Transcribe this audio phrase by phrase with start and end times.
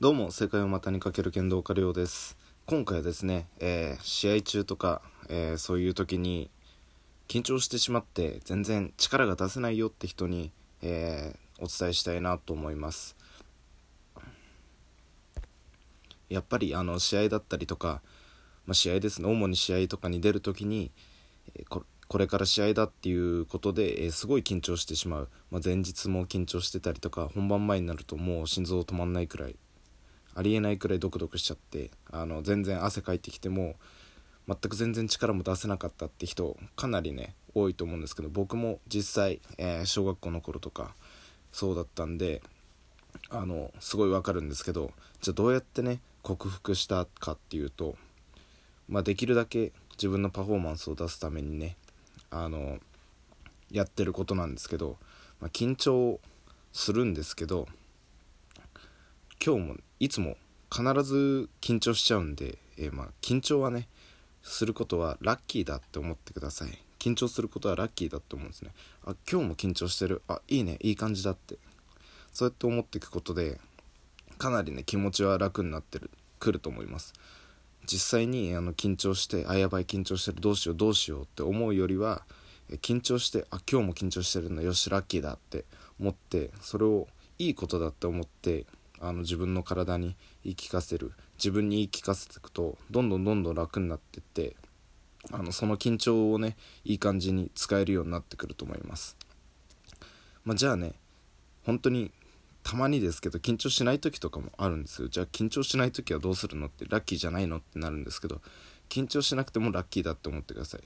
[0.00, 2.38] どうも世界を股にかける剣道家亮です。
[2.64, 6.50] 今回はですね、えー、試合中とか、えー、そういう時に
[7.28, 13.14] 緊張してしまって全然力が出せないよって人に、えー、お伝えしたいなと思います。
[16.30, 18.00] やっぱりあの試合だったりとか、
[18.64, 20.92] まあ、試合ですね主に試合とかに出る時に、
[21.54, 29.56] えここれから試合だっていうことで、えー、すごい緊張してしまう、まあ、前日も緊張してたりとか本番前になるともう心臓止まんないくらい
[30.34, 33.74] ありえないくらいドクドクしちゃってあの全然汗かいてきても
[34.46, 40.94] 全く全然力も出せなかったって人かなりね多いと思うんですけど僕も実際、えー、小学校の頃とか
[41.52, 42.42] そうだったんで
[43.28, 47.96] あのすごいわかるんですけどじゃあどうやってね克服したかっていうと、
[48.88, 51.76] まあ、できるだけ自分のパフォーマンスを出すためにね
[52.30, 52.78] あの
[53.70, 54.96] やってることなんですけど、
[55.40, 56.20] まあ、緊張
[56.72, 57.66] するんですけど
[59.42, 60.36] 今日もいつも
[60.70, 63.88] 必ず緊張しちゃうんで、えー、まあ緊張はね
[64.42, 66.78] することはラッキーだって思ってください。
[66.98, 68.72] 緊張することはラッキーだって思うんですね。
[69.06, 70.20] あ今日も緊張してる。
[70.28, 70.76] あいいね。
[70.82, 71.56] いい感じだって。
[72.34, 73.58] そうやって思っていくことで
[74.36, 77.14] かなりね気持ちは楽になってるくると思います。
[77.86, 80.40] 実際にあの緊張してあやばい緊張してる。
[80.42, 82.26] どうしようどうしようって思うよりは
[82.82, 85.64] 緊張してあ今日も緊張してるんだよしラッキーだって
[85.98, 88.66] 思ってそれをいいことだって思って
[89.00, 91.12] あの自分の体に言い聞かせる。
[91.40, 94.56] 自分に言い聞かせていくとどんどんどんどん楽になっていって
[95.32, 99.16] あのその緊張をねいい感じに使えるようになってくると思います、
[100.44, 100.92] まあ、じゃあね
[101.64, 102.10] 本当に
[102.62, 105.08] たまにですけど緊張しない時とかもあるんですよ。
[105.08, 108.42] じゃあ緊張しない時はどうするのってラッキーじゃないのってなるんですけど
[108.90, 110.82] 緊張しなくてもラッキーだって思ってください。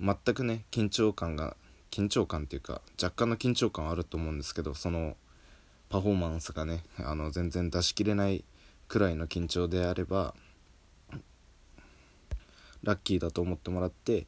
[0.00, 1.56] 全くね緊張感が
[1.90, 5.16] 緊張感っていうか若干の緊張感はあると思うんですけどその
[5.92, 8.46] パフォーマンスがねあの全然出しきれない
[8.88, 10.34] くらいの緊張であれば
[12.82, 14.26] ラッキーだと思ってもらって、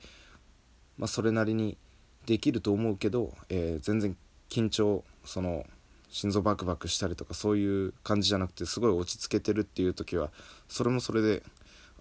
[0.99, 1.79] まあ、それなりに
[2.27, 4.15] できると思うけど、えー、全然
[4.51, 5.65] 緊張その
[6.11, 10.29] 心臓バクバクしたりとかそういう感じじゃなくてすごい落ち着けてるっていう時は
[10.69, 11.43] それもそれで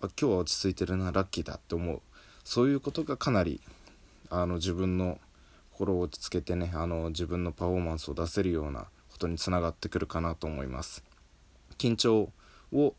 [0.02, 2.02] あ今日は落ち着いてるなラッキーだって思う。
[2.44, 3.62] そういうことがかなり
[4.30, 5.22] あの自分の
[5.72, 11.04] 心を落ち着けてねあの自分のパフォーマンスを出せるようなことにつながってくるかなと思います。
[11.78, 12.32] 緊張
[12.74, 12.96] を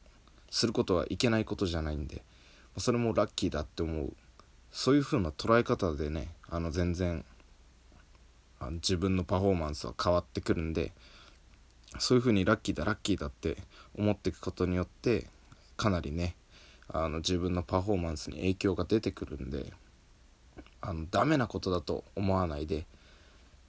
[0.49, 2.23] することはいけないことじゃないんで
[2.79, 4.13] それもラッキーだって思う。
[4.71, 7.25] そういう風な捉え方でねあの全然
[8.61, 10.93] あの自分のパフォーマンスは変わってくるんで
[11.99, 13.57] そういう風にラッキーだラッキーだって
[13.97, 15.27] 思っていくことによって
[15.77, 16.37] かなりね
[16.89, 19.73] あの自分のパフォーマンスに影響が出てくるんで
[20.81, 22.87] あのダメなことだと思わないで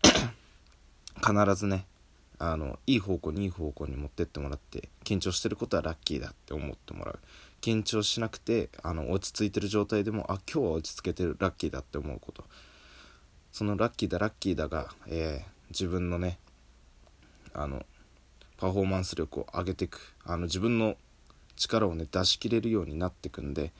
[1.26, 1.86] 必ずね
[2.40, 7.20] あのいい方向にいい方向に持ってってもらって緊張してることはラッキーだって思ってもらう。
[7.62, 12.44] 緊張しなくてあの落ち着いてる状態でもあ今日は落ち着けてるラッキーだって思うこと。
[13.52, 16.38] そのラッキーだラッキーだが、えー、自分のね
[17.54, 17.86] あの
[18.58, 20.96] パフォーマンス力を上げていくあの自分の
[21.56, 23.72] 力をね出し切れるようになっていくんで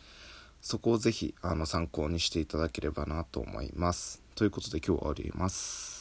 [0.62, 4.24] そこをぜひあの参考にしていただければなと思います。
[4.34, 5.95] ということで今日は終わります。